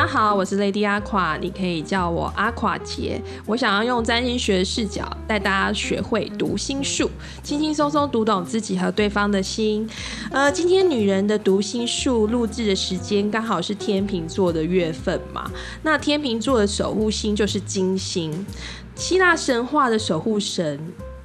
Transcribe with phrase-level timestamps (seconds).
[0.00, 3.20] 大家好，我是 Lady 阿垮，你可以叫我阿垮姐。
[3.44, 7.10] 我想要用占星学视角带大家学会读心术，
[7.42, 9.86] 轻轻松松读懂自己和对方的心。
[10.30, 15.50] 呃，今天女人的读心术录制的时间刚好是天秤座的月份嘛？
[15.82, 18.46] 那天秤座的守护星就是金星，
[18.94, 20.80] 希腊神话的守护神。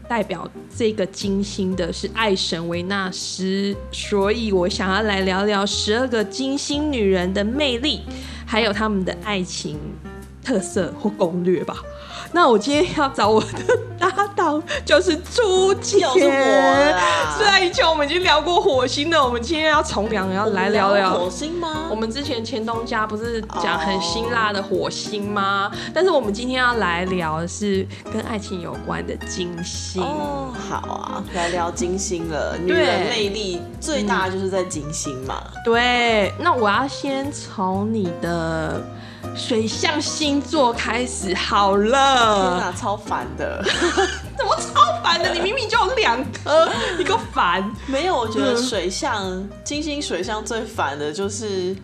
[0.07, 8.01] 代表这个金星的是爱神维纳斯，所以我想要来聊聊十二个金星女人的魅力，
[8.45, 9.79] 还有他们的爱情
[10.43, 11.77] 特色或攻略吧。
[12.35, 13.47] 那我今天要找我的
[13.97, 21.87] 搭档就是朱姐，又是我虽然以前我们已经聊过火星了，我们今天要从良，要来聊聊火星吗？
[21.89, 25.71] 我们之前前东家不是讲很辛辣的火星吗？
[25.93, 30.03] 但是我们今天要来聊的是跟爱情有关的金星。
[30.03, 32.57] 哦，好啊，来聊金星了。
[32.57, 35.41] 女对人魅力最大就是在金星嘛。
[35.63, 38.83] 对，那我要先从你的
[39.35, 42.59] 水象星座开始好了天了。
[42.59, 43.61] 哪，超烦的。
[44.37, 45.33] 怎么超烦的？
[45.33, 47.69] 你明明就有两颗，你够烦。
[47.85, 51.75] 没有，我觉得嗯水象、金星水象最烦的就是，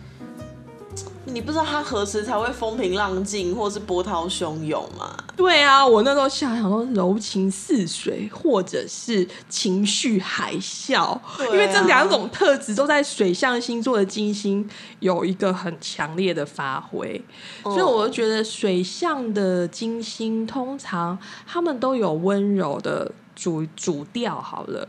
[1.32, 5.16] 你不知道他何时才会风平浪静，或是波涛汹涌嘛。
[5.34, 14.68] 对啊，我那时候想想说柔情似水，或者是情绪海啸，啊因为这两种特质都在水象星座的金星
[15.00, 17.20] 有一个很强烈的发挥，
[17.64, 24.86] 所以我就觉得水象的金星通常他们都有温柔的主主调好了。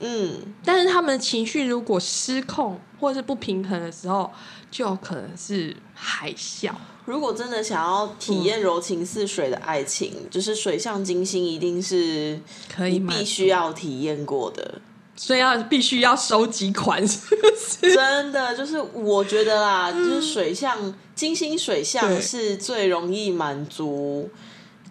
[0.00, 4.30] 嗯，但是他们的情绪如果失控或者是不平衡的时候，
[4.76, 6.70] 就可能是海啸。
[7.06, 14.82] 如果真的想要体验柔情似水的爱情，就是水象金星一定是可以必须要体验过的。
[15.16, 17.94] 所以要必须要收集款，是不是？
[17.94, 24.28] 真的就是我觉得啦，就是水象金星水象是最容易满足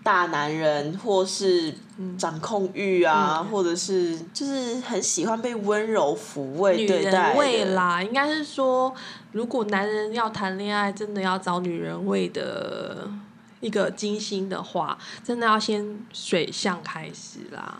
[0.05, 1.73] 大男人或是
[2.15, 7.73] 掌控欲啊，或者是就是很喜欢被温柔抚慰女对待人味的。
[7.73, 8.93] 啦，应该是说，
[9.31, 13.09] 如果男人要谈恋爱，真的要找女人味的
[13.61, 17.79] 一个金星的话，真的要先水象开始啦。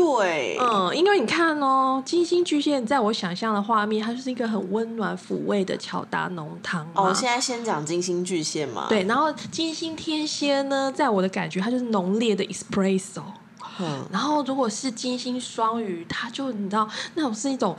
[0.00, 6.92] 对，嗯，因为你看哦，金星巨蟹在我想象的画面，它就是一个很温暖抚慰的巧达浓汤嘛。
[6.94, 8.86] 哦，现在先讲金星巨蟹嘛。
[8.88, 13.22] 对，然后金星天蝎呢，在我的感觉，它就是浓烈的 espresso。
[13.78, 17.74] 嗯，然后如果是金星双鱼，它就你知道那种是一种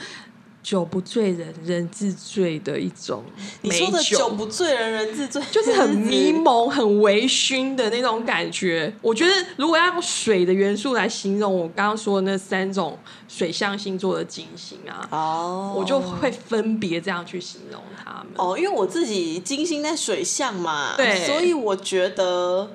[0.63, 3.23] 酒不醉人人自醉的一种
[3.61, 4.29] 美你说的酒。
[4.29, 8.93] 不醉人人自醉，就是很 迷蒙、很微醺的那种感觉。
[9.01, 18.27] 我觉得如果要用水的元素来形容我刚刚说的那三种水象星座的金星啊，哦，我就会分别这样去形容他们。
[18.35, 21.25] 哦，因为我自己金星在水象嘛，对。
[21.25, 22.71] 所以我觉得，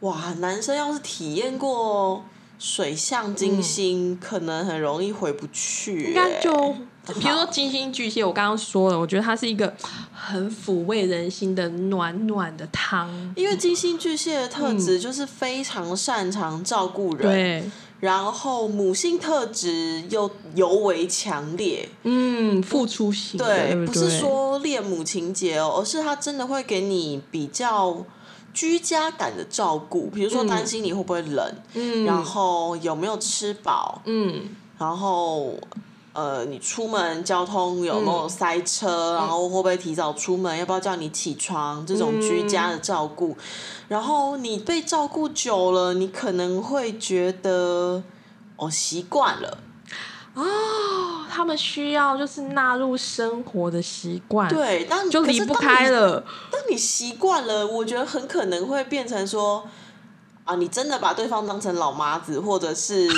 [0.00, 2.24] 哇，男生要是体验过
[2.58, 6.40] 水象金星，可能很容易回不去、应该欸。
[6.42, 6.76] 就
[7.06, 9.72] 比如说金星巨蟹，我刚刚说了，我觉得它是一个
[10.12, 13.10] 很抚慰人心的暖暖的汤。
[13.36, 17.70] 因为金星巨蟹的特质就是非常擅长照顾人，对，
[18.00, 21.88] 然后母性特质又尤为强烈。
[22.04, 28.04] 嗯，付出型对不是说恋母情节哦，而是他真的会给你比较
[28.54, 34.42] 居家感的照顾，比如说担心你会不会冷，嗯，然后有没有吃饱，嗯，
[34.78, 35.54] 然后
[36.14, 43.36] 呃，你出门交通有没有塞车，然后会不会提早出门，要不要叫你起床，这种居家的照顾。
[43.88, 48.00] 然后你被照顾久了，你可能会觉得
[48.54, 49.58] 哦习惯了，
[50.34, 55.90] 哦，他们需要就是纳入生活的习惯，，对，但就离不开。
[55.90, 56.20] 了。
[56.48, 59.64] 当你习惯了，我觉得很可能会变成说
[60.44, 63.10] 啊，你真的把对方当成老妈子，或者是。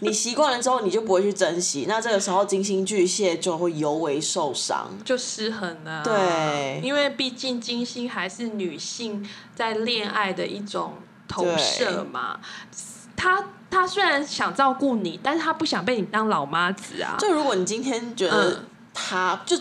[0.00, 4.90] 你习惯了之后，你就不会去珍惜，那这个时候金星巨蟹就会尤为受伤。
[5.04, 10.94] 就失衡了、对因为毕竟金星还是女性在恋爱的一种
[11.26, 12.40] 投射嘛。
[13.16, 17.16] 她她虽然想照顾你，但是她不想被你当老妈子啊。
[17.18, 19.56] 就如果你今天觉得嗯他，就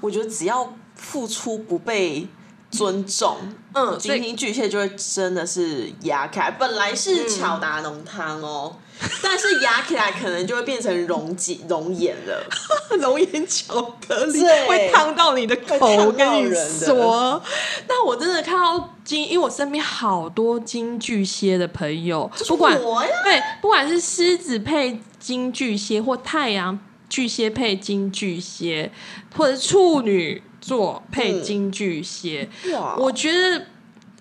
[0.00, 2.28] 我觉得只要付出不被
[2.70, 3.36] 尊重，
[3.74, 6.50] 嗯，所以金巨蟹就会真的是压开。
[6.50, 8.76] 本来是巧达浓汤哦，
[9.22, 12.46] 但是压起来可能就会变成熔解熔岩了。
[13.00, 17.42] 熔岩巧克力对会烫到你的口，我跟你说。
[17.86, 22.78] 但我真的看到金，因为我身边好多金巨蟹的朋友，不管
[23.24, 26.78] 对，不管是狮子配金巨蟹或太阳
[27.08, 28.90] 巨蟹配金巨蟹，
[29.36, 32.48] 或者是处女座配嗯金巨蟹。
[32.74, 33.66] 哇，我觉得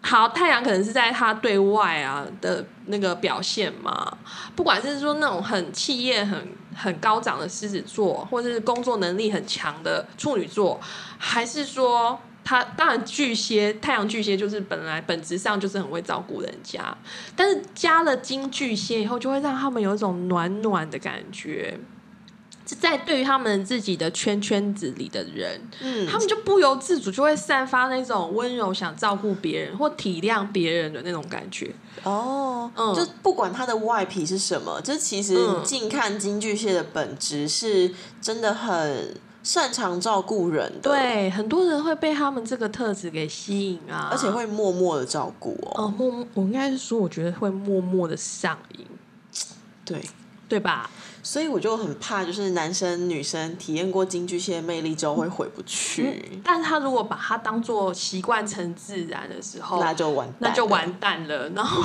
[0.02, 4.18] 好，太阳可能是在他对外啊的那个表现嘛，
[4.56, 10.80] 不管是说那种很气焰很很高涨的狮子座，或者是工作能力很强的处女座，
[11.18, 12.20] 还是说。
[12.50, 16.82] 他当然巨蟹，太阳巨蟹就是本来本质上就是很会照顾人家，
[17.36, 21.78] 但是加了金巨蟹以后，就会让他们有一种暖暖的感觉。
[22.68, 31.74] 是在对于他们自己的圈圈子里的人，嗯，他们就不由自主就会散发那种温柔、想照顾别人或体谅别人的那种感觉。
[32.04, 37.90] 哦，嗯就不管他的外皮是什么，这其实近看金巨蟹的本质是
[38.22, 48.86] 真的很擅长照顾人的，，对，很多人会被他们这个特质给吸引啊，而且会默默的照顾哦，哦，默默，我应该是说，我觉得会默默的上瘾，
[49.86, 50.02] 对。
[50.50, 50.90] 对吧？
[51.30, 60.66] 所以我就很怕，就是男生女生体验过金巨蟹的魅力之后会回不去，但是他如果把它当做习惯成自然的时候，那就完蛋，那就。
[60.68, 61.50] 完蛋了。
[61.50, 61.84] 然后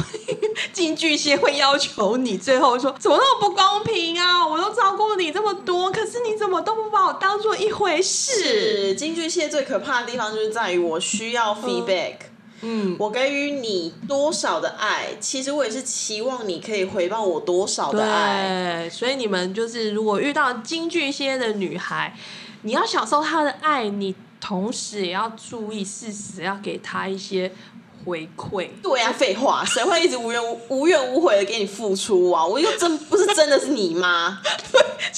[0.73, 4.47] 金巨蟹会要求你最后说怎么那么不公平啊？
[4.47, 8.33] 我都照顾你这么多，可是你怎么都不把我当做一回事？
[8.45, 12.32] 是金巨蟹最可怕的地方，就是在于我需要 feedback，、嗯，
[12.99, 18.85] 我给予你多少的爱，其实我也是期望你可以回报我多少的爱。
[18.85, 22.17] 对，所以你们就是如果遇到金巨蟹的女孩，
[22.63, 27.51] 你要享受她的爱，你同时也要注意事实要给她一些
[28.05, 28.69] 回馈。
[28.81, 32.47] 对啊，废话，谁会一直无缘无无怨无悔的给你付出啊？
[32.47, 34.39] 我又真不是真的是你妈，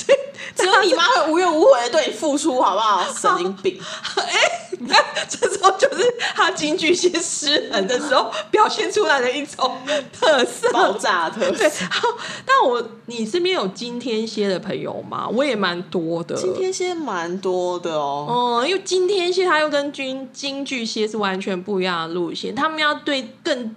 [0.07, 0.19] 对
[0.57, 3.05] 只有你妈会无怨无悔的对你付出，好不好？
[3.13, 3.81] 神经病！
[4.17, 6.03] 哎你看，这时候就是
[6.35, 9.79] 他金巨蟹失衡的时候 表现出来的一种
[10.13, 10.71] 特色。
[10.73, 11.85] 爆炸特，色。
[11.91, 12.09] 好，
[12.45, 15.29] 但我你身边有金天蝎的朋友吗？
[15.33, 16.35] 我也蛮多的。
[16.35, 18.61] 今天蝎蛮多的哦。
[18.61, 23.75] 嗯，因为金天蝎他又跟金金巨蟹是完全不一样的路线，他们要对更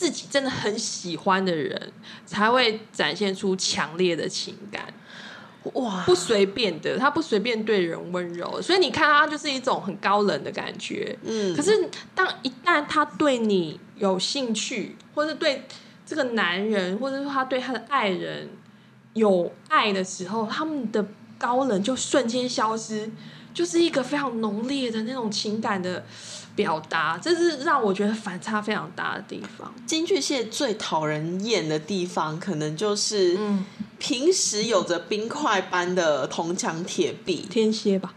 [0.00, 1.92] 自己真的很喜欢的人，
[2.24, 4.82] 才会展现出强烈的情感，
[5.74, 11.14] 哇，不随便的，他不随便对人温柔，所以你看他就是一种很高冷的感觉。
[11.22, 15.64] 嗯，可是当一旦他对你有兴趣，或是对
[16.06, 18.48] 这个男人，或者说他对他的爱人
[19.12, 21.06] 有爱的时候，他们的
[21.36, 23.10] 高冷就瞬间消失，
[23.52, 26.06] 就是一个非常浓烈的那种情感的
[26.54, 29.72] 表达，这是让我觉得反差非常大的地方。
[29.86, 33.64] 金巨蟹最讨人厌的地方，可能就是嗯，
[33.98, 37.46] 平时有着冰块般的铜墙铁壁。
[37.50, 38.14] 天蝎吧？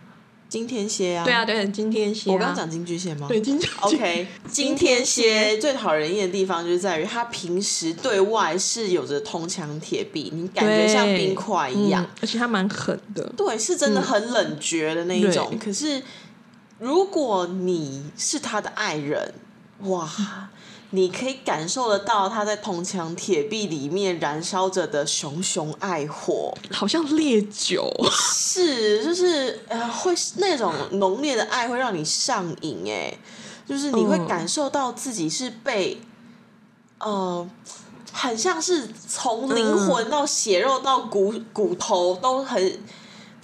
[0.50, 2.34] 金天蝎啊，对啊，对，金天蝎、啊。
[2.34, 3.28] 我刚刚讲金巨蟹吗？
[3.28, 13.34] 对金巨蟹 OK，金天蝎最讨人厌的地方就是在于他平时对外是有着铜墙铁壁，你感觉像冰块一样嗯，而且他蛮狠的。
[13.36, 15.50] 对，是真的很冷绝的那一种。
[15.50, 16.00] 对可是
[16.84, 19.34] 如果你是他的爱人，
[19.84, 20.06] 哇，
[20.90, 33.18] 你可以感受得到他在铜墙铁壁里面燃烧着的熊熊爱火，好像烈酒，是就是呃，会那种浓烈的爱会让你上瘾，哎，
[33.66, 36.02] 就是你会嗯感受到自己是被
[37.00, 37.50] 呃。
[38.16, 42.80] 很像是从灵魂到血肉到骨骨头都很，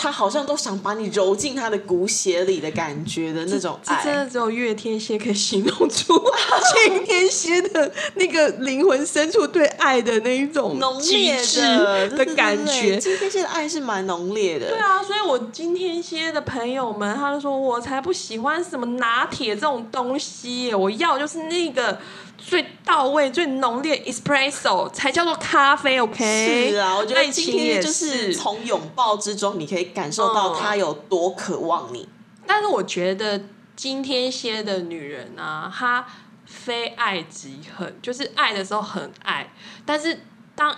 [0.01, 4.01] 他好像都想把你揉进他的骨血里的感觉的那种爱。
[4.01, 6.13] 真的只有月天蝎可以形容出
[6.85, 12.97] 金天蝎的那个灵魂深处对爱的那一种浓极烈的的感觉。
[12.97, 14.69] 金天蝎的爱是蛮浓烈的。
[14.69, 21.99] 对啊，所以我今天蝎的朋友们，他就说我才不喜欢什么拿铁这种东西，我要就是那个
[22.45, 26.71] 最到位、最浓烈 espresso 才叫做咖啡，OK？
[26.71, 32.07] 是啊，我觉得今天就是从拥抱之中，你可以感受到嗯他有多渴望你。
[32.47, 33.39] 但是我觉得
[33.75, 36.05] 今天蝎的女人啊，她
[36.45, 39.53] 非爱即恨，就是爱的时候很爱，
[39.85, 40.21] 但是
[40.55, 40.75] 当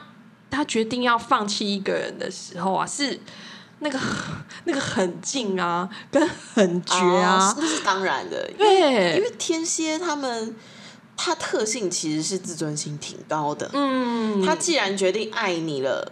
[0.50, 3.20] 她决定要放弃一个人的时候啊，是
[3.80, 3.98] 那个
[4.66, 8.46] 那个狠劲啊，跟很绝啊，那是当然的。
[8.58, 10.54] 对因对，为天蝎他们，
[11.16, 13.70] 他特性其实是自尊心挺高的。
[13.74, 16.12] 嗯，他既然决定爱你了，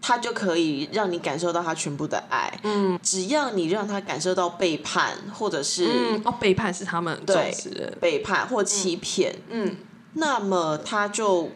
[0.00, 2.60] 他就可以让你感受到他全部的爱。
[2.62, 9.76] 嗯只要你让他感受到背叛，或者是嗯，哦，背叛是他们重对视，背叛或欺骗，嗯，
[10.14, 11.50] 那么他就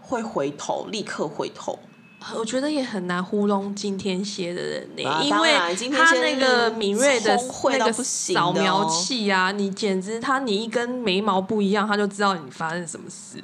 [0.00, 1.78] 会回头，立刻回头。
[2.36, 5.52] 我觉得也很难糊弄今天蝎的人呢、啊因为
[5.90, 13.42] 他那个是敏锐的那个扫描哦器啊，你简直他你一根眉毛不一样，他就知道你发生什么事。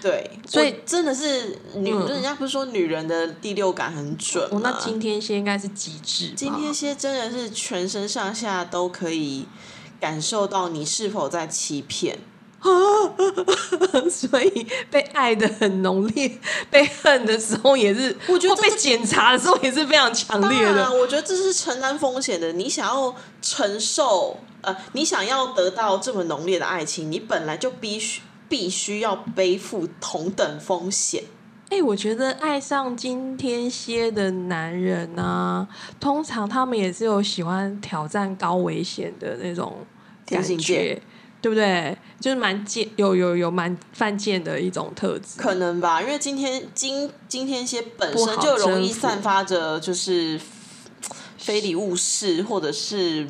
[0.00, 4.78] 对，所以真的是女，嗯人家不是说女人的第六感很准哦，那吗？
[4.78, 6.34] 金天蝎应该是极致吧。
[6.36, 9.46] 今天蝎真的是全身上下都可以
[9.98, 12.18] 感受到你是否在欺骗。
[14.10, 16.30] 所以被爱的很浓烈，
[16.70, 20.92] 被恨的时候也是，我觉得被检查的时候也是非常强烈的啊，。
[20.92, 22.52] 我觉得这是承担风险的。
[22.52, 31.22] 你想要承受，呃，你想要得到这么浓烈的爱情，你本来就必须必须要背负同等风险。
[31.70, 35.68] 哎、我觉得爱上今天蝎的男人呢、
[36.00, 39.76] 通常他们也是有喜欢挑战高危险的那种
[40.26, 41.00] 感觉，
[41.42, 41.96] 对不对？
[42.20, 45.38] 就是蛮贱，有有有蛮犯贱的一种特质。
[45.38, 50.40] 可能吧，因为今天今今天些本身就容易散发着就是
[51.36, 53.26] 非礼勿视，或者是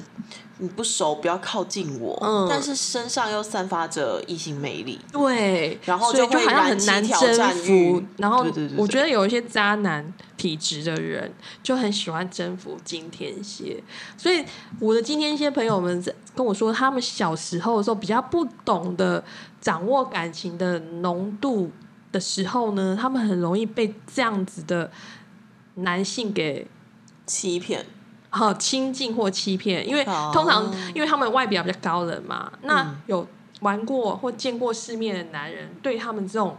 [0.59, 2.47] 你不熟不要靠近我，嗯。
[2.49, 4.99] 但是身上又散发着异性魅力。
[5.13, 8.03] 对，然后所以就好像很难挑征服。
[8.17, 8.47] 然后
[8.77, 13.83] 我觉得有一些渣男体质的人就很喜欢征服金天蝎，
[14.17, 14.45] 所以
[14.81, 19.23] 我的金天蝎朋友们在跟我说，他们小时候的时候比较不懂得
[19.61, 21.71] 掌握感情的浓度
[22.13, 24.91] 的时候呢，他们很容易被这样子的
[25.75, 26.67] 男性给
[27.27, 27.85] 欺骗，
[28.31, 30.31] 好亲近或欺骗，因为哦。
[30.33, 32.97] 通常因为他们外表比较高冷嘛，那嗯。
[33.07, 33.27] 有
[33.61, 36.57] 玩过或见过世面的男人，对他们这种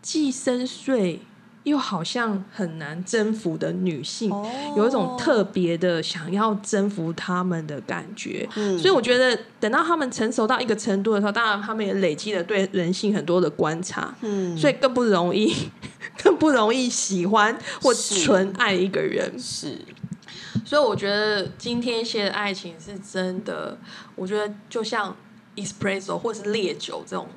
[0.00, 1.18] 既深邃
[1.64, 4.46] 又好像很难征服的女性，哦
[4.76, 8.46] 有一种特别的想要征服他们的感觉。
[8.54, 8.78] 嗯。
[8.78, 15.52] 所以我觉得等到他们成熟到一个程度的时候，当然他们也累积了对人性很多的观察，嗯，所以更不容易
[16.22, 19.32] 更不容易喜欢或纯爱一个人。
[19.38, 19.78] 是
[20.64, 23.76] 所以我觉得今天些的爱情是真的，
[24.16, 25.14] 我觉得就像
[25.56, 27.28] espresso 或是烈酒这种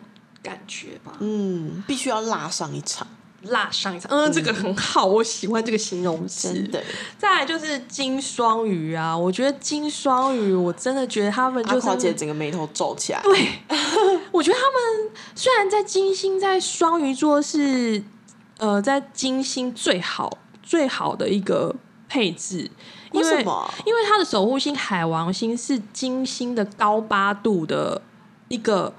[0.41, 3.05] 感觉吧，嗯，必须要辣上一场，
[3.43, 4.09] 辣上一场。
[4.09, 6.53] 嗯，这个很好，我喜欢这个形容词。
[6.53, 6.83] 真的。
[7.17, 13.49] 再来就是金双鱼啊，我觉得金双鱼，我真的觉得他们就是夸姐整个眉头皱起来，对，
[14.31, 18.01] 我觉得他们虽然在金星在双鱼座是
[18.57, 21.75] 呃在金星最好最好的一个
[22.07, 22.71] 配置，
[23.11, 23.45] 因为？
[23.85, 28.01] 因为它的守护星海王星是金星的高八度的
[28.47, 28.93] 一个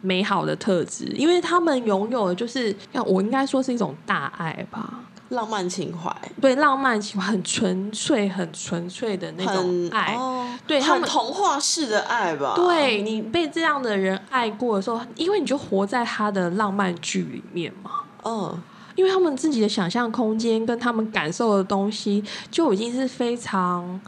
[0.00, 10.14] 美好的特质，因为他们拥有的就是，要我应该说是一种大爱吧，浪漫情怀，对，浪漫情怀很纯粹、很纯粹的那种很爱。
[10.14, 17.90] 哦，对他童话式的爱吧？，对你被这样的人爱过的时候，因为你就活在他的浪漫剧里面嘛。
[18.24, 18.62] 嗯，
[18.94, 24.00] 因为他们自己的想象空间跟他们感受的东西，就已经是非常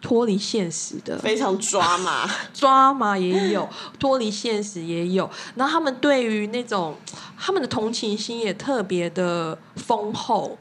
[0.00, 1.18] 脱离现实的。
[1.18, 3.68] 非常抓马， 抓马也有，
[3.98, 5.28] 脱离现实也有。
[5.56, 6.94] 然后他们对于那种
[7.38, 10.58] 他们的同情心也特别的丰厚，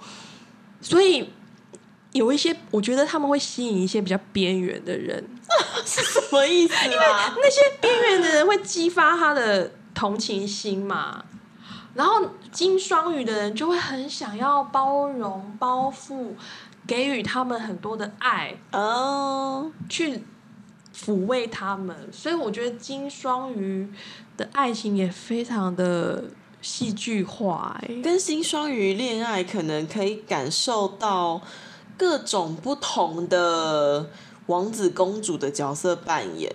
[0.81, 1.29] 所以
[2.13, 5.24] 有一些我觉得他们会吸引一些比较边缘的人，
[5.86, 7.36] 是什么意思啊？
[7.38, 11.25] 那些边缘的人会激发他的同情心嘛。
[11.94, 16.32] 然后金双鱼的人就会很想要包容、包覆，
[16.88, 20.24] 给予他们很多的爱，哦，去
[20.96, 21.96] 抚慰他们。
[22.12, 23.92] 所以我觉得金双鱼
[24.36, 26.24] 的爱情也非常的
[26.62, 31.42] 戏剧化、欸，跟新双鱼恋爱，可能可以感受到
[31.96, 34.10] 各种不同的
[34.48, 36.52] 王子公主的角色扮演。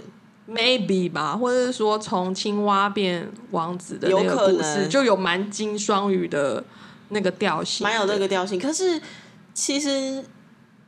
[0.48, 6.64] Maybe 吧，或者是说从青蛙变王子的那有个故可能事，就有蛮金双鱼的
[7.10, 8.58] 那个调性，蛮有那个调性。
[8.58, 9.00] 可是
[9.52, 10.24] 其实，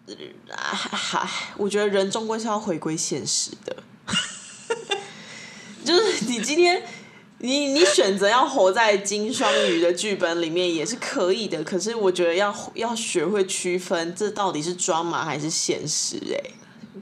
[0.06, 0.14] 呃
[0.56, 3.76] 还、我觉得人终归是要回归现实的。
[5.84, 6.82] 就是你今天，
[7.38, 11.62] 你你选择要活在金双鱼的剧本里面也是可以的。
[11.64, 16.50] 可是我觉得要要学会区分，这到底是装马还是现实、欸？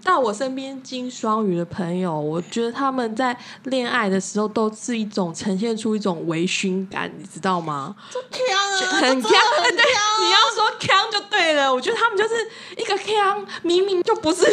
[0.04, 7.96] 到我身边金双鱼的朋友，我觉得他们在恋爱的时候都是一种呈现出一种微醺感，你知道吗？
[8.30, 11.72] 强啊，很这真的强，很对，你要说强就对了。
[11.72, 12.34] 我觉得他们就是
[12.76, 14.44] 一个强，明明就不是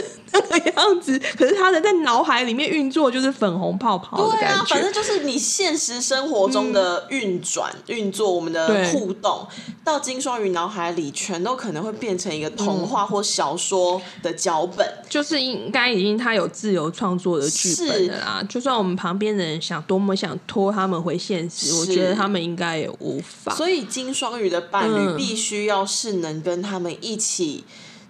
[0.49, 4.47] 那个样子，可是他的在脑海里面运作就是粉红泡泡的感觉。
[4.47, 9.47] 对啊，反正就是你现实生活中的运转、运作，我们的互动，
[9.83, 14.85] 到金双鱼脑海里，全都可能会变成一个童话或小说的脚本。
[15.09, 18.43] 就是应该已经他有自由创作的剧本了啦。
[18.47, 23.53] 就算我们旁边的人想多么想拖他们回现实，我觉得他们应该也无法。
[23.55, 27.63] 所以金双鱼的伴侣必须要是能跟他们一起。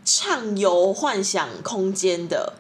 [0.05, 2.53] 畅游幻想空间的，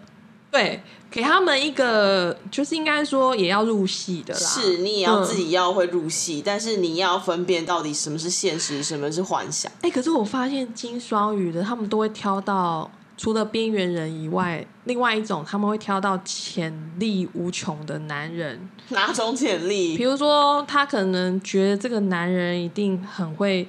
[0.49, 4.39] 对，给他们一个，就是应该说也要入戏的啦。
[4.39, 9.71] 是你也要自己要会入戏，但是你要分辨到底什么是现实，什么是幻想。
[9.81, 18.67] 哎，可是我发现金双鱼的他们都会挑到除了边缘人以外，另外一种他们会挑到潜力无穷的男人。
[18.89, 19.95] 哪种潜力？
[19.95, 23.67] 比如说，他可能觉得这个男人一定很会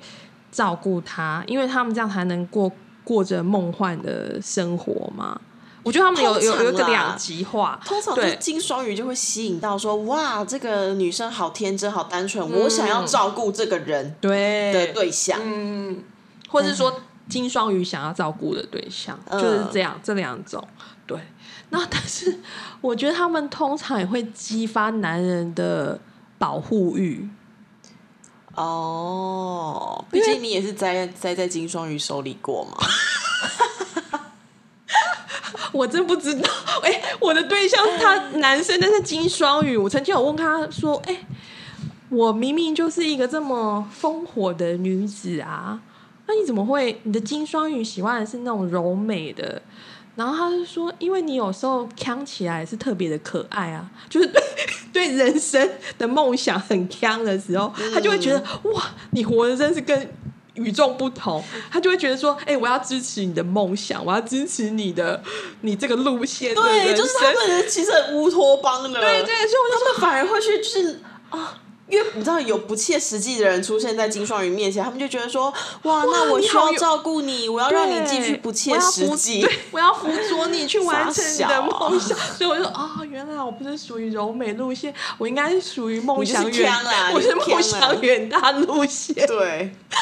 [0.50, 2.73] 照顾他，因为他们这样才能过。
[3.07, 5.41] 过着梦幻的生活吗？
[5.85, 8.35] 我觉得他们有有有一个两极化，通常对。
[8.41, 14.73] 金双鱼就会吸引到说，哇，这个女生好天真，好单纯，我想要照顾这个人对。
[14.73, 16.03] 的对象，嗯，
[16.49, 20.67] 或者是说金双鱼想要照顾的对象，就是这样这两种。
[21.07, 21.17] 对，
[21.71, 22.41] 那但是
[22.81, 26.01] 我觉得他们通常也会激发男人的
[26.37, 27.29] 保护欲。
[28.57, 32.77] 哦，毕竟你也是栽栽在金双鱼手里过嘛。
[35.73, 36.49] 我真不知道，
[36.83, 39.77] 哎，我的对象他男生，但是金双鱼。
[39.77, 41.27] 我曾经有问他说，哎，
[42.09, 45.79] 我明明就是一个这么烽火的女子啊，
[46.27, 46.99] 那你怎么会？
[47.03, 49.61] 你的金双鱼喜欢的是那种柔美的？
[50.15, 54.33] 然后他就说，因为你有时候扛起来是特别的可爱啊，就是
[54.93, 60.09] 对对人生的梦想很强的时候，他就会觉得哇，你活的真是跟
[60.55, 61.43] 与众不同。
[61.71, 65.23] 他就会觉得说，哎，我要支持你的梦想，我要支持你的
[65.61, 66.55] 你这个路线。
[66.55, 71.00] 对，就是他们其实很乌托邦的，对对，所以他们反而会去就是
[71.31, 71.61] 啊。
[71.88, 75.52] 因为你知道有不切实际的人出现在金双鱼面前，他们就觉得说：
[75.83, 82.19] 哇，那我需要照顾你，我要让你继续不切实际，我要辅佐你去完成你的梦想。
[82.19, 86.73] 所以我就说：啊，原来我不是属于柔美路线，我应该是属于梦想远，
[87.14, 89.14] 我是梦想远大路线。
[89.26, 89.73] 对，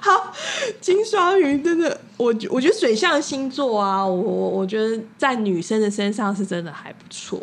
[0.00, 0.32] 好，
[0.80, 7.40] 金双鱼真的，我我觉得水象星座啊，我我觉得在女生的身上是真的还不错。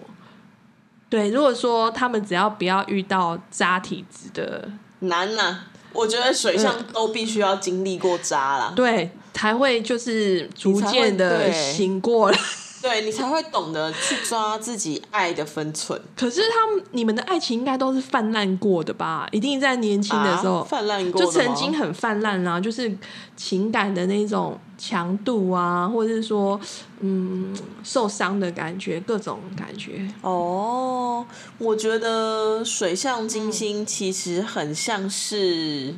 [1.10, 5.62] 对，如果说他们只要不要遇到渣体质的难呐，
[5.92, 12.38] 我觉得水象都必须要经历过渣了，对，才会就是逐渐的醒过来。
[12.82, 16.02] 对你才会懂得去抓自己爱的分寸。
[16.16, 19.28] 可是他们你们的爱情应该都是泛滥过的吧？
[19.32, 22.96] 一定在年轻的时候泛滥过，就曾经很泛滥啊，就是
[23.36, 26.60] 情感的那种强度啊，或者是说
[27.02, 30.08] 嗯受伤的感觉，各种感觉。
[30.22, 31.26] 哦，
[31.58, 35.96] 我觉得水象金星其实很像是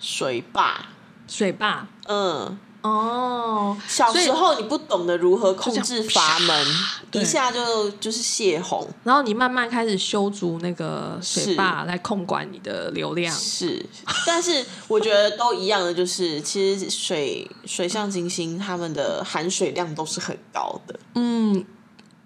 [0.00, 0.86] 水坝，
[1.28, 2.58] 水坝，嗯。
[2.82, 6.66] 哦，小时候你不懂得如何控制阀门，
[7.12, 13.34] 一下就就是泄洪，然后你慢慢开始修筑那个水坝来控管你的流量。
[13.34, 13.84] 是，
[14.26, 20.98] 但是我觉得都一样的，就是其实水水象金星他们的含水量都是很高的。
[21.16, 21.64] 嗯，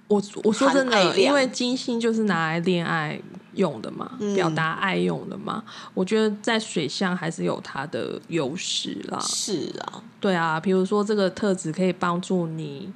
[0.07, 3.21] 我我说真的，因为金星就是拿来恋爱。
[3.57, 5.63] 用的嘛，表达爱用的嘛，
[5.95, 9.19] 我觉得在水象还是有它的优势啦。
[9.21, 12.93] 是啊，对啊，比如说这个特质可以帮助你，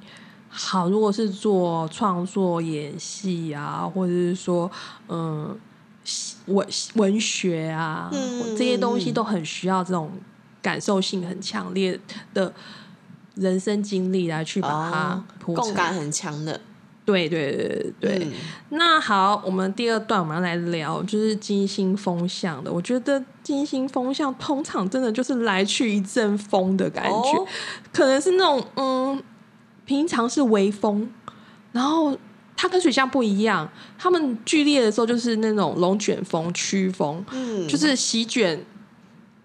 [0.49, 4.69] 好，如果是做创作、演戏啊，或者是说，
[5.07, 5.57] 嗯，
[6.47, 8.09] 文文学啊，
[8.57, 10.11] 这些东西都很需要这种
[10.61, 11.99] 感受性很强烈
[12.33, 12.51] 的
[13.35, 16.59] 人生经历来去把它共感很强的。
[17.11, 18.27] 对对对对对，
[18.69, 22.71] 那好，我们第二段我们要来聊，就是金星风向的。
[22.71, 27.45] 我觉得金星风向通常真的就是来去一阵风的感觉，
[27.91, 29.23] 可能是那种嗯，
[29.85, 31.09] 平常是微风，
[31.71, 32.15] 然后
[32.55, 33.67] 它跟水象不一样，
[33.97, 38.63] 他们剧烈的时候就是那种龙卷风、飓风，嗯，就是席卷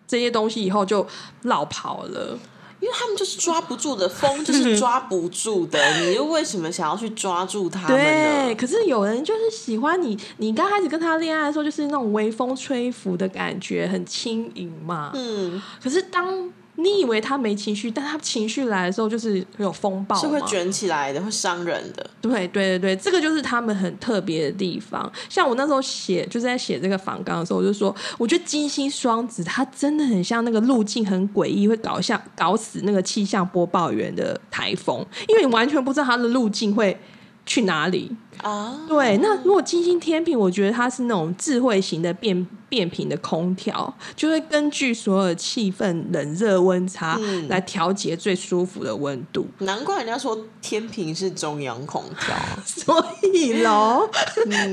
[0.07, 1.07] 这些东西以后就
[1.43, 2.39] 绕跑了。
[2.85, 5.81] 因为他们就是抓不住的风，就是抓不住的。
[6.01, 8.45] 你又为什么想要去抓住他们呢？
[8.45, 10.19] 对，可是有人就是喜欢你。
[10.37, 15.13] 你刚开始跟他恋爱的时候，就是那种微风吹拂的感觉，很轻盈嘛。
[15.15, 15.63] 嗯。
[15.83, 22.05] 可是当你以为他没情绪，但他情绪来的时候就是有风暴，是会卷起来的，会伤人的。
[22.21, 25.11] 对对对对，这个就是他们很特别的地方。
[25.29, 36.99] 像我那时候写，就是在写这个访纲的时候，我就说，我觉得金星双子他真的很像那个路径很诡异，会搞像搞死那个气象播报员的台风，因为你完全不知道它的路径会
[37.47, 38.11] 去哪里。
[38.43, 47.19] 啊，对，那如果金星天平，我觉得它是那种智慧型的变变频的空调，就会根据所有的气氛冷热温差
[47.49, 49.47] 来调节最舒服的温度。
[49.59, 52.37] 难怪人家说天平是中央空调。
[52.67, 54.09] 所以喽，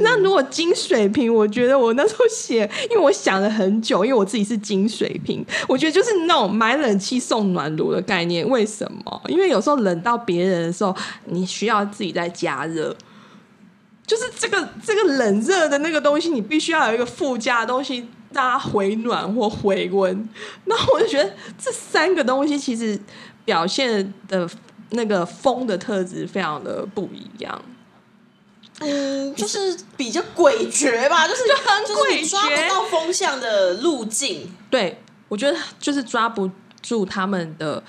[0.01, 8.47] 那如果金水瓶，我觉得我那时候写，因为我想了很久，因为我自己是金水瓶，我觉得就是那种买冷气送暖炉的概念。
[8.49, 9.21] 为什么？
[9.27, 10.95] 因为有时候冷到别人的时候，
[11.25, 12.95] 你需要自己再加热。
[14.11, 20.27] 就是这个这个冷热的那个东西，你必须要有一个附加的东西，让它回暖或回温。
[20.65, 22.99] 那我就觉得这三个东西其实
[23.45, 24.45] 表现的
[24.89, 27.63] 那个风的特质非常的不一样。
[28.81, 34.51] 嗯，就是比较诡谲吧，就是就很就是你抓诡谲不到风向的路径。
[34.69, 37.81] 对我觉得就是抓不住他们的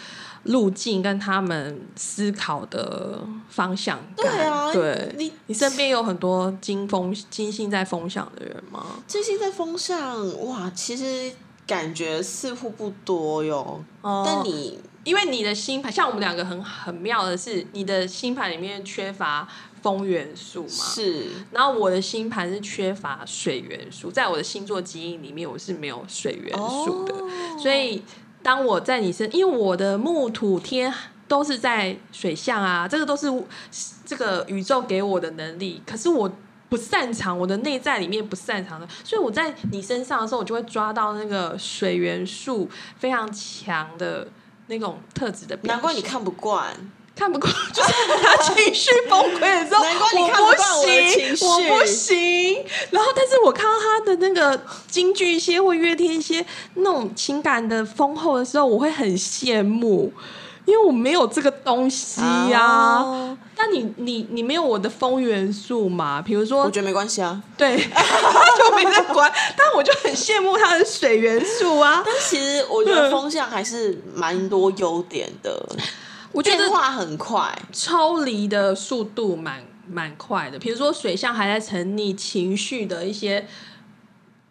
[0.44, 4.26] 路径跟他们思考的方向感。
[4.26, 8.84] 对啊对你你身边有很多金风金星在风向的人吗？
[9.06, 11.32] 金星在风向，哇，其实
[11.66, 13.84] 感觉似乎不多哟。
[14.00, 19.48] 哦但你因为你的星盘，像我们两个很很妙的是，你的星盘里面缺乏
[19.82, 27.28] 风元素嘛，是然后我的星盘是缺乏水元素，在我的星座基因里面我是没有水元素的，哦
[27.60, 28.00] 所以
[28.42, 30.92] 当我在你身，因为我的木土天
[31.28, 33.28] 都是在水象啊，这个都是
[34.04, 36.30] 这个宇宙给我的能力，可是我。
[36.72, 44.26] 不擅长，我的内在里面不擅长的，所以我在你身上的时候，我就会抓到那个水元素非常强的
[44.68, 45.54] 那种特质的。
[45.64, 46.74] 难怪你看不惯。
[47.14, 52.64] 看不过， 就是他情绪崩溃的时候，难怪你我看不惯我的行情绪我不行。
[52.90, 56.44] 然后，但是我看到他的那个京剧些或月天些
[56.74, 60.12] 那种情感的丰厚的时候，我会很羡慕，
[60.64, 62.20] 因为我没有这个东西
[62.50, 66.20] 呀、哦但你你你没有我的风元素嘛？
[66.20, 67.40] 比如说我，觉得没关系啊。
[67.56, 72.02] 对， 就没在管，但我就很羡慕他的水元素啊。
[72.04, 75.64] 但其实我觉得风向还是蛮多优点的，
[76.32, 77.56] 我觉得变化很快。
[77.72, 80.58] 抽离的速度蛮蛮快的。
[80.58, 83.46] 比如说水象还在沉溺情绪的一些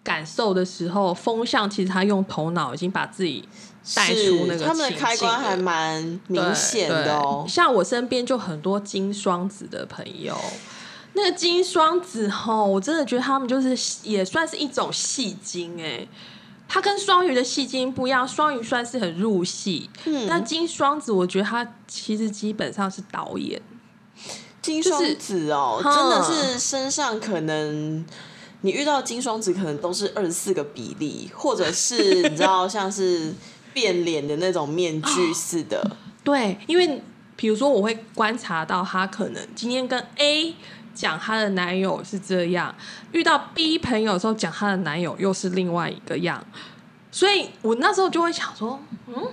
[0.04, 3.48] 感受的时候，风象其实他用头脑已经把自己
[3.96, 7.46] 带出那个他们的开关还蛮明显的哦。
[7.48, 10.38] 像我身边就很多金双子的朋友。
[11.14, 16.08] 那个金双子吼，我真的觉得他们就是也算是一种戏精哎、
[16.74, 20.26] 它跟双鱼的戏精不一样，双鱼算是很入戏，嗯。
[20.26, 23.62] 但金双子我觉得他其实基本上是导演，
[24.62, 28.06] 金双子哦，哈真的是身上可能
[28.62, 33.34] 你遇到金双子，可能都是二十四个比例，或者是 你知道像是
[33.74, 35.98] 变脸的那种面具似的。
[36.24, 37.04] 对，因为
[37.36, 40.56] 比如说我会观察到他可能今天跟 A
[40.94, 42.74] 讲她的男友是这样，
[43.12, 46.44] 遇到 B 朋友的时候讲她的男友又是另外一个样，
[47.12, 49.28] 所以我那时候就会想说，嗯。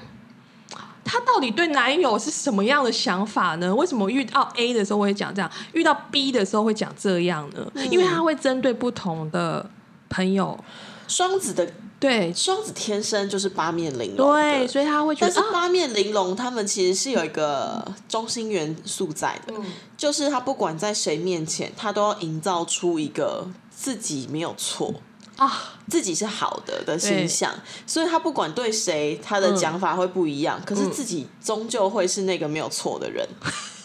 [1.10, 3.74] 她到底对男友是什么样的想法呢？
[3.74, 7.66] 为什么遇到 A 的时候会讲这样，遇到 B 的时候会讲这样呢？
[7.90, 9.70] 因为她会针对不同的
[10.10, 10.62] 朋友，
[11.06, 12.32] 双子的对。
[12.32, 19.64] 双子天生就是八面玲珑的，对，所以他会觉但是八面玲珑，他们其实是有一个中心元素在的，嗯。
[19.96, 24.94] 就是他不管在谁面前，他都要营造出一个自己没有错。
[25.36, 27.54] 啊，自己是好的的形象，
[27.86, 33.24] 所以他不管对谁，他的讲法会不一样，可是自己终究会是那个没有错的人。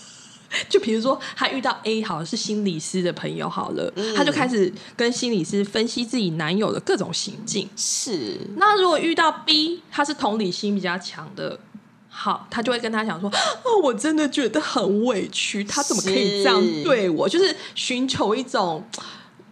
[0.70, 7.68] 就比如说，他遇到 A 好是心理师的朋友好了，他就开始跟心理师分析自己男友的各种行径。
[7.76, 11.60] 是，那如果遇到 B，他是同理心比较强的，
[12.10, 13.30] 好，他就会跟他讲说
[13.66, 18.84] ：“哦，我真的觉得很委屈，他怎么可以这样是对我？”就是寻求一种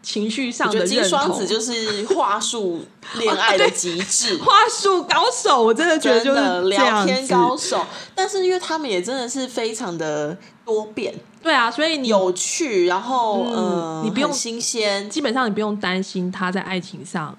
[0.02, 1.10] 情绪上的认同。
[1.10, 2.86] 双子就是话术
[3.20, 4.38] 恋爱的极致。
[4.38, 7.28] 话术高手，我真的觉得就是聊天。
[7.28, 7.86] 高手，
[8.16, 17.38] 但是因为他们也真的是非常的多变、对啊，所以你有趣，然后嗯呃，你不用新鲜，基本上你不用担心他在爱情上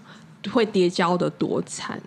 [0.52, 2.00] 会跌跤的多惨，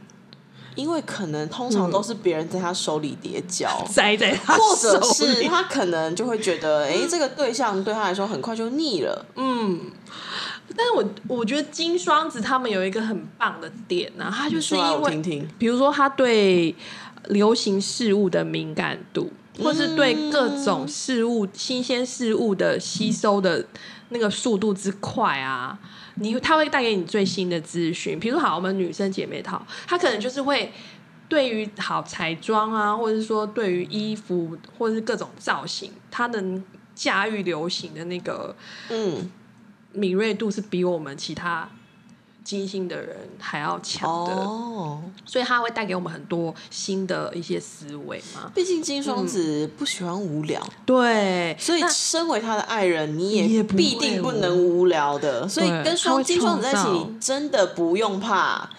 [0.75, 3.67] 因为可能通常都是别人在他手里叠交。
[3.91, 9.25] 栽在他或者是他可能就会觉得， 哎、这个对象对他来说很快就腻了。
[9.35, 9.79] 嗯
[10.77, 11.05] 但是我
[11.37, 15.47] 我觉得金双子他们有一个很棒的点啊，他就是因为。
[15.57, 16.75] 比如说他对
[17.29, 19.31] 流行事物的敏感度，
[19.63, 23.65] 或是对各种事物、新鲜事物的吸收的
[24.09, 25.77] 那个速度之快啊，
[26.15, 28.19] 你他会带给你最新的资讯。
[28.19, 30.71] 比如好，我们女生姐妹淘，她可能就是会
[31.27, 38.55] 对于好彩妆啊，或者是说对于衣服或者是各种造型，她能驾驭流行的那个
[38.89, 39.29] 嗯，
[39.91, 41.69] 敏锐度是比我们其他
[42.45, 44.33] 金星的人还要强的。
[44.33, 48.49] 哦，所以他会带给我们很多新的一些思维嘛。
[48.55, 55.47] 毕竟金双子不喜欢无聊，对，所以身为他的爱人，你也必定不能无聊的。
[55.49, 58.69] 所以跟双金双子在一起，你真的不用怕。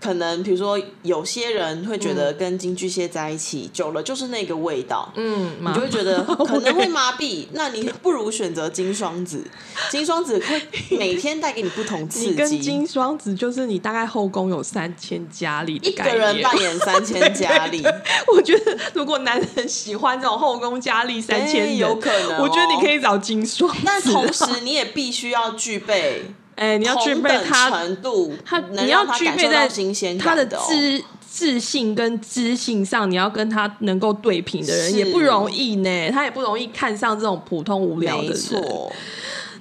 [0.00, 7.46] 可能比如说，有些人会觉得跟金巨蟹在一起、久了就是那个味道，嗯，你就会觉得 可能会麻痹。
[7.52, 9.42] 那你不如选择金双子，
[9.90, 10.62] 金双子会
[10.96, 12.58] 每天带给你不同刺你跟激。
[12.58, 16.04] 金双子就是你大概后宫有三千佳丽的一个。
[16.18, 17.80] 人扮演三千佳丽，
[18.34, 23.78] 我觉得如果男人喜欢这种后宫佳丽三千有可能哦我觉得你可以找金双子。
[23.84, 26.24] 但同时你也必须要具备
[26.58, 36.10] 哎、你要具备他程度，他能你要具备在到新鲜他的自自信跟知性上，你要跟他能够对平的人也不容易呢。
[36.10, 38.92] 他也不容易看上这种普通无聊的没人。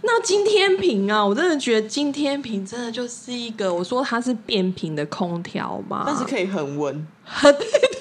[0.01, 7.07] 那金天平啊，我真的觉得金天平真的就是一个，我说它是变频的空调嘛，但是可以恒温，
[7.43, 7.51] 对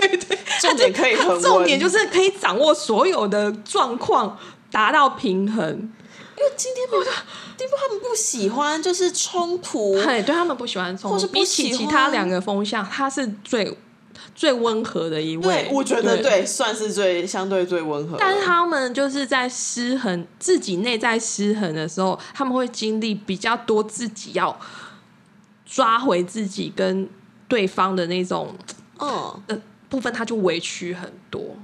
[0.08, 4.38] 对对，重点可以恒温，重点就是可以掌握所有的状况，
[4.70, 5.92] 达到平衡。
[6.38, 13.76] 因为今天没有地方他们不喜欢就是冲突，对，对他们不喜欢冲突，或是比起其他两个风向，他是最
[14.34, 15.70] 最温和的一位对，。
[15.72, 18.18] 我觉得对，算是最相对最温和。
[18.18, 24.58] 但是他们就是在失衡，自己内在失衡的时候，他们会经历比较多自己要
[25.64, 27.08] 抓回自己跟
[27.48, 28.54] 对方的那种
[28.98, 31.56] 嗯，的部分，他就委屈很多。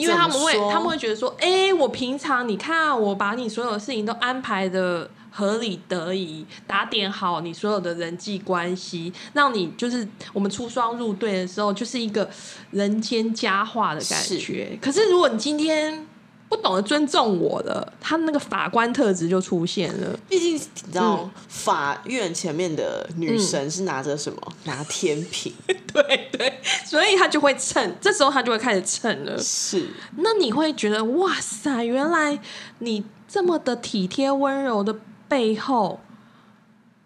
[0.00, 12.28] 因为他们会他们会觉得说，哎、我平常你看啊、我把你所有的事情都安排的合理得宜，打点好你所有的人际关系，让你就是我们出双入对的时候，就是一个
[12.70, 14.78] 人间佳话的感觉。
[14.80, 16.06] 可是如果你今天
[16.50, 20.18] 不懂得尊重我的，他那个法官特质就出现了。
[20.28, 24.52] 毕竟你知道，嗯法院前面的女神是拿着什么？
[24.64, 29.38] 拿天平， 对对，所以他就会蹭，这时候他就会开始蹭了。
[29.38, 32.36] 是那你会觉得哇塞，原来
[32.80, 34.96] 你这么的体贴温柔的
[35.28, 36.00] 背后，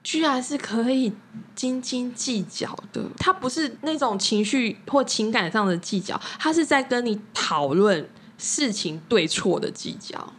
[0.02, 1.12] 居然是可以
[1.54, 3.02] 斤斤计较的。
[3.18, 10.32] 他不是那种情绪或情感上的计较，他是在跟你讨论事情对错的计较。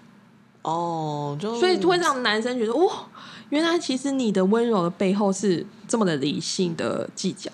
[0.62, 3.08] 哦，就所以会让男生觉得哇，
[3.50, 7.52] 原来其实你的温柔的背后是这么的理性的计较。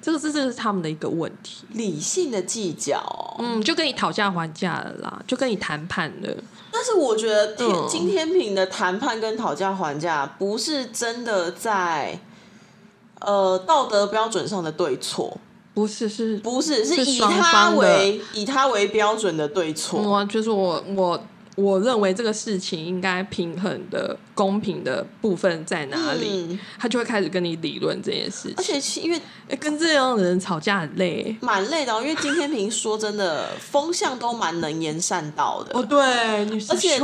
[0.00, 1.64] 这个是这个是他们的一个问题。
[1.70, 3.36] 理性的计较哦。
[3.40, 6.36] 嗯，就跟你讨价还价了啦，就跟你谈判了。
[6.70, 7.54] 但是我觉得
[7.88, 12.20] 天天平的谈判跟讨价还价，不是真的在
[13.20, 15.38] 呃道德标准上的对错，
[15.78, 20.02] 不是，是不是是以他方为以他为标准的对错。
[20.02, 28.62] 我就是我我我认为这个事情应该平衡的、公平的部分在哪里，嗯他就会开始跟你理论这件事而。
[28.62, 31.36] 且其因为欸跟这样的人吵架很累。
[31.40, 35.76] 蛮累的、哦，因为金天平说真的，风向都蛮能言善道的。
[35.76, 35.98] 哦，对，
[36.68, 37.00] 而且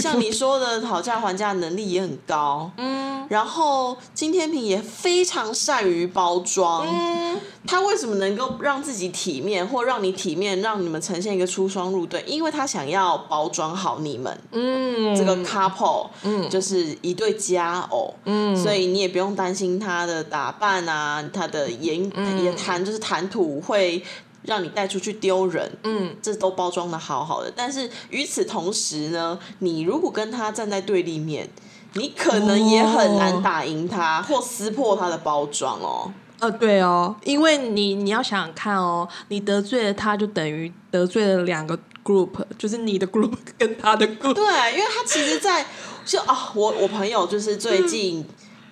[0.00, 2.70] 像你说的，讨价还价能力也很高。
[2.78, 6.86] 嗯，然后金天平也非常善于包装。
[6.88, 12.24] 嗯，他为什么能够让自己体面，或让你体面，让你们呈现一个出双入对？
[12.26, 14.38] 因为他想要包装好你们。
[14.52, 16.61] 嗯，这个 couple，嗯，就是
[17.02, 24.02] 一对佳偶，嗯，所以你也不用担心他的打扮啊，他的言、嗯也谈就是谈吐会
[24.44, 27.52] 让你带出去丢人，嗯，这都包装的好好的。
[27.54, 31.48] 但是与此同时呢，你如果跟他站在对立面，
[31.94, 36.12] 你可能也很难打赢他，或撕破他的包装哦。
[36.40, 44.34] 呃，对哦，因为你你要想想看哦，你得罪了他，就等于得罪了两个 group，就是你的 group 跟他的 group。
[44.34, 45.64] 对，因为他其实在
[46.04, 48.26] 就啊，我我朋友就是最近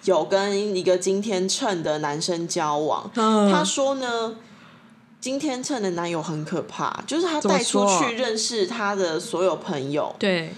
[0.05, 3.53] 有跟一个金天秤的男生交往，嗯。
[3.53, 4.37] 他说呢。
[5.21, 10.55] 金天秤的男友很可怕，就是他带出去认识他的所有朋友，对，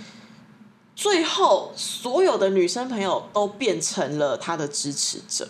[0.94, 5.48] 最后所有的女生朋友都变成了他的支持者，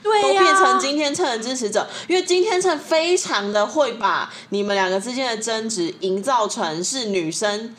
[0.00, 7.74] 对呀、都变成金天秤的支持者，因为金天秤非常的会把你们两个之间的争执营造成是女生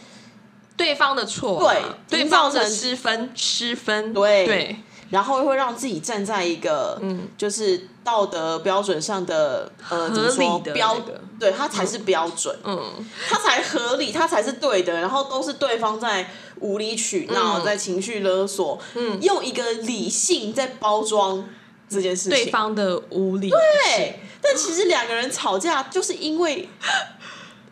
[0.77, 1.73] 对方的错嘛，
[2.07, 4.75] 对对方的失分失分，对对，
[5.09, 10.95] 然后会让自己站在一个嗯，就是道德标准上的呃，怎么说标？
[11.39, 14.93] 对，他才是标准，嗯，他才合理，他才是对的。
[14.93, 21.43] 然后都是对方在无理取闹，在情绪勒索，嗯，用一个理性在包装
[21.89, 23.49] 这件事情，对方的无理。
[23.49, 26.69] 对，但其实两个人吵架就是因为。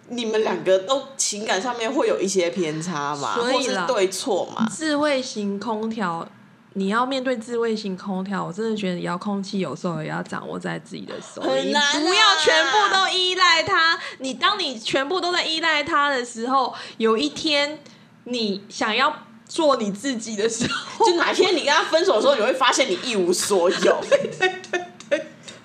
[0.10, 4.68] 你们两个都情感上面会有一些偏差嘛，所以是对错嘛？
[4.70, 6.28] 智慧型空调，
[6.74, 14.00] 你要面对智慧型空调，我真的觉得遥控器有时候也要掌握在自己的手里，不要全部都依赖它。
[14.20, 17.80] 你当你全部都在依赖它的时候，有一天
[18.26, 19.12] 你想要
[19.48, 24.04] 做你自己的时候，就哪天你跟他分手的时候，你会发现你一无所有。
[24.10, 24.85] 对对对对。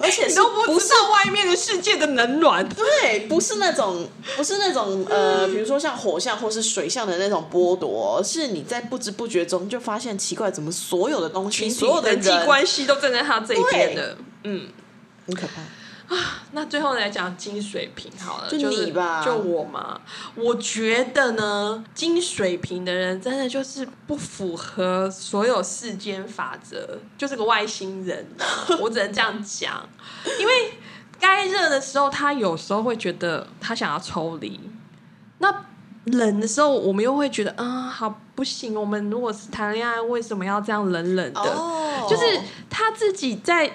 [0.00, 14.68] 而且都不知道外面的世界的冷暖，对，不是那种，不是那种，呃，比如说像火象或是水象的那种剥夺，是你在不知不觉中就发现奇怪，怎么所有的东西，所有的人际关系都站在他这一边的，嗯，
[15.26, 15.62] 很可怕。
[16.10, 16.16] 啊，
[16.52, 20.00] 那最后来讲金水瓶好了，就你吧，就我嘛。
[20.34, 28.26] 我觉得呢，金水瓶的人真的就是不符合所有世间法则，就是个外星人。
[28.82, 29.88] 我只能这样讲，
[30.40, 30.74] 因为
[31.20, 34.58] 该热的时候，他有时候会觉得他想要抽离；
[35.38, 35.64] 那
[36.06, 38.74] 冷的时候，我们又会觉得啊，好不行。
[38.74, 41.56] 我们如果是谈恋爱，为什么要这样冷冷的？
[42.08, 43.70] 就是他自己在。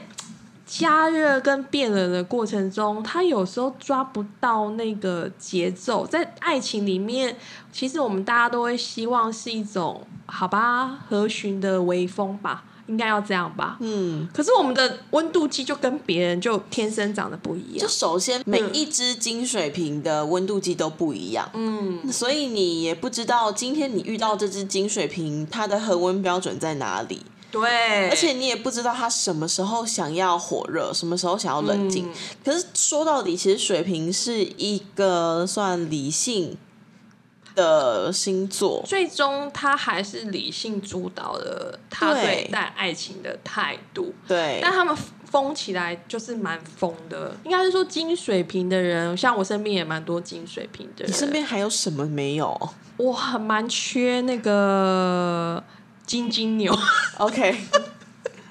[0.65, 6.05] 加热跟变冷的过程中，他有时候抓不到那个节奏。
[6.07, 7.37] 在爱情里面，
[7.71, 13.77] 其实我们大家都会希望是一种好吧和煦的微风吧，应该要这样吧。
[13.79, 14.27] 嗯。
[14.33, 17.79] 可是我们的温度计就跟别人就天生长得不一样。
[17.79, 21.47] 就首先每一只金水瓶的温度计都不一样。
[21.53, 22.11] 嗯。
[22.11, 27.21] 所以你也不知道今天你遇到这只金水瓶，它的恒温标准在哪里。
[27.61, 32.11] 对，而且你也不知道他什么时候想要火热，什么时候想要冷静。
[32.43, 36.57] 可是说到底，其实水瓶是一个算理性
[37.55, 44.13] 的星座，最终他还是理性主导的他对待爱情的态度。
[44.27, 47.33] 对，但他们疯起来就是蛮疯的。
[47.45, 51.09] 应该是说金水瓶的人，像我身边也蛮多金水瓶的人。
[51.09, 52.69] 你身边还有什么没有？
[52.97, 55.44] 我很蛮缺那个。
[56.15, 56.73] 金金牛
[57.17, 57.53] ，OK，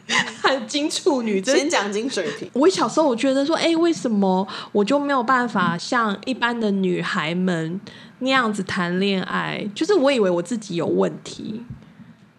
[0.42, 1.42] 还有金处女。
[1.42, 2.50] 先讲金水瓶。
[2.52, 7.80] 我小时候我觉得说，哎，为什么我就没有办法像一般的女孩们
[8.18, 9.66] 那样子谈恋爱？
[9.74, 11.64] 就是我以为我自己有问题，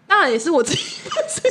[0.06, 0.80] 当然也是我自己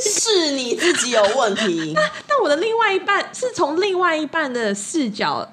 [0.01, 1.91] 是你自己有问题。
[1.93, 5.51] 但 但我的另外一半是从另外一半的视角。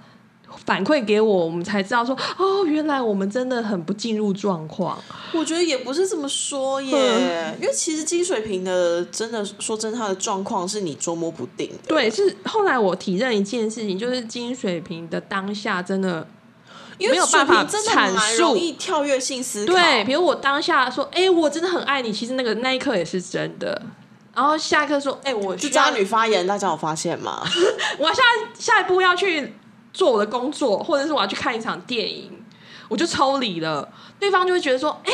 [0.64, 4.98] 反馈给我，我们才知道说哦，原来我们真的很不进入状况。
[5.32, 11.88] 我觉得也不是这么说耶，因为其实金水瓶的真的说真，他的状况是你捉摸不定的。
[11.88, 16.26] 对，是后来我体认一件事情，就是金水瓶的当下真的
[16.98, 19.72] 没有办法阐述，容易跳跃性思考。
[19.72, 23.82] 对，比如我当下说，哎，我真的很爱你，其实那个那一刻也是真的。
[24.34, 27.42] 然后下一刻说，哎，我就渣女发言，大家有发现吗？
[27.98, 28.22] 我下
[28.58, 29.54] 下一步要去。
[29.92, 32.30] 做我的工作，或者是我要去看一场电影，
[32.88, 33.88] 我就抽离了。
[34.18, 35.12] 对方就会觉得说：“哎，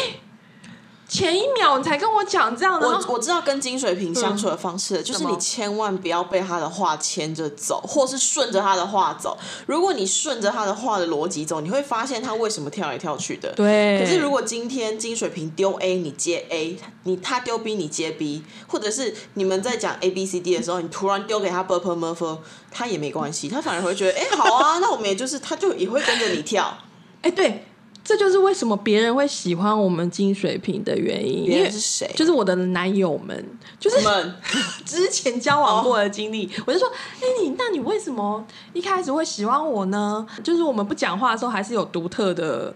[1.09, 9.37] 前一秒你才跟我讲这样的。”我我知道跟金水瓶相处的方式，就是你千万不要被他的话牵着走，或是顺着他的话走。
[9.67, 13.53] 如果你顺着他的话的逻辑走，你会发现他为什么跳来跳去的。
[13.57, 13.99] 对。
[13.99, 21.97] 可是如果今天金水瓶丢 A，你接 A；你他丢 B，你接 B，或者是你们在讲 A B C D 的时候，你突然丢给他 b u r p l e
[21.97, 22.39] m u r p h
[22.71, 26.77] 他也没关系，他反而会觉得，哎，好啊，那我们也就是，他就也会跟着你跳，
[27.23, 27.65] 哎，对，
[28.09, 31.45] 这就是为什么别人会喜欢我们金水瓶的原因。
[31.45, 32.11] 别人是谁？
[32.17, 33.45] 就是我的男友们，
[33.79, 34.35] 就是们
[34.87, 36.49] 之前交往过的经历。
[36.67, 38.43] 我就说，哎，你那你为什么
[38.73, 40.27] 一开始会喜欢我呢？
[40.43, 42.75] 就是我们不讲话的时候，还是有独特的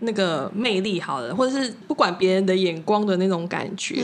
[0.00, 4.02] 那个魅力，好了，或者是不管别人的眼光的那种感觉，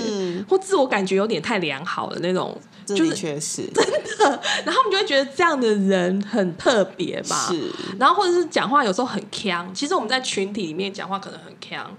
[0.48, 2.58] 或自我感觉有点太良好的那种。
[2.86, 7.48] 就是确实 真的，然后他们就会觉得这样的人很特别吧。
[7.48, 9.68] 是，然后或者是讲话有时候很腔。
[9.74, 11.92] 其实我们在群体里面讲话可能很腔，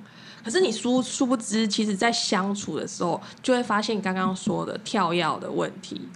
[0.46, 6.08] 可是你殊殊不知，其实在相处的时候就会发现刚刚说的跳跃的问题。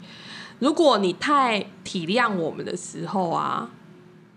[0.60, 3.70] 如果你太体谅我们的时候啊，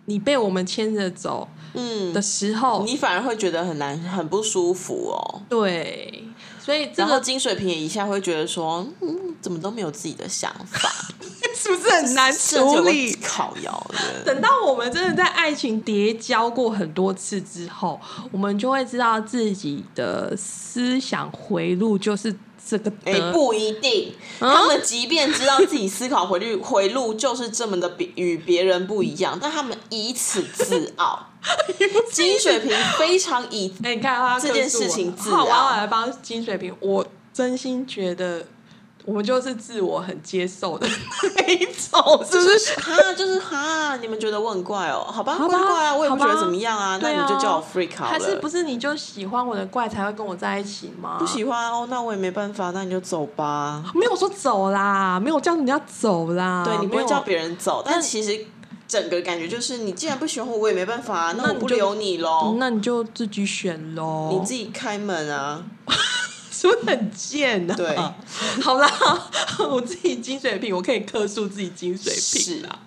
[0.07, 5.42] 你被我们牵着走，嗯的时候，你反而会觉得很难，很不舒服哦。
[5.48, 6.24] 对。
[6.64, 10.90] 所以，这个金水瓶也一下会觉得说，嗯，怎么都没有自己的想法，
[11.54, 13.12] 是不是很难处理？
[13.16, 14.24] 烤窑的。
[14.24, 18.00] 等到我们真的在爱情叠交过很多次之后，
[18.32, 22.34] 我们就会知道自己的思想回路就是
[22.66, 31.27] 这个哎、德，不一定，他们即便知道自己思考回路回路就是这么的比与别人不一样，但他们以此自傲。
[32.11, 36.74] 金水瓶非常以哎、你看他这件事情自好，我傲要来帮金水瓶。
[36.81, 38.46] 我真心觉得，
[39.05, 40.88] 我们就是自我很接受的
[41.37, 42.81] 那一种，是不是？
[42.81, 45.05] 哈，就是哈，你们觉得我很怪哦？
[45.07, 48.11] 好吧，好吧怪怪啊，我也不觉得怎么样啊，那你就叫我 freak 好了。
[48.11, 51.17] 还是不是你就喜欢我的怪才会跟我在一起吗？
[51.19, 53.85] 不喜欢哦，那我也没办法，那你就走吧。
[53.94, 56.65] 没有说走啦，没有叫人家走啦。
[56.65, 58.46] 对你不会叫别人走，但其实
[58.88, 64.31] 整个感觉就是，你既然不喜欢我，我也没办法啊，那我不留你喽，那你就自己选喽。
[64.33, 65.63] 你自己开门啊。
[66.71, 67.77] 是不是很贱呢、啊？
[67.77, 67.96] 对，
[68.62, 68.90] 好啦，
[69.71, 72.79] 我自己金水瓶，我可以克诉自己金水瓶啦。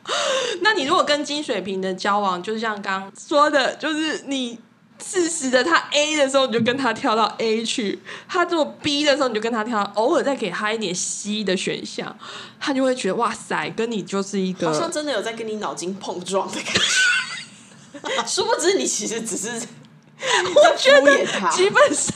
[0.62, 4.58] 那你如果跟金水瓶的交往，就是像刚刚说的，就是你
[5.04, 12.18] 适时的他 A 的时候，你就跟他跳到 A 去；他做 B 的时候，你就跟他跳，偶尔再给他一点 C 的选项，
[12.60, 14.92] 他就会觉得哇塞，跟你就是一个好像。
[14.92, 19.62] 真的有在跟你脑筋碰撞的感觉， 殊不知你其实只是
[20.56, 22.16] 我觉得基本上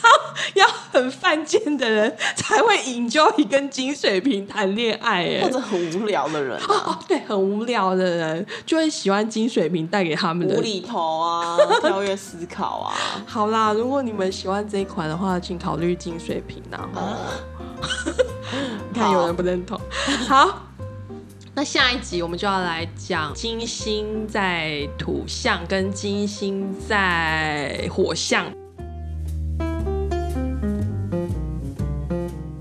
[0.56, 10.62] 要很犯贱的人才会 enjoy 跟金水瓶谈恋爱，哎或，者很无聊的人啊，哦，对，很无聊的人就会喜欢金水瓶带给他们的无。
[10.62, 12.94] 厘头啊，跳跃思考啊，
[13.28, 16.90] 好啦，如果你们喜欢这一款的话，请考虑金水瓶啦。
[16.96, 17.18] 哦，
[18.92, 19.80] 你 看有人不认同。
[20.28, 20.71] 好，
[21.54, 28.46] 那下一集我们就要来讲金星在土象跟金星在火象。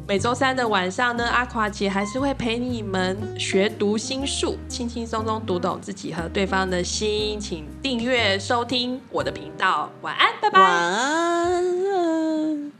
[0.08, 7.38] 每周三的晚上呢，阿垮姐还是会陪你们学读心术，轻轻松松读懂自己和对方的心。
[7.38, 10.60] 请订阅收听我的频道，晚安，拜拜。
[10.60, 12.79] 晚安。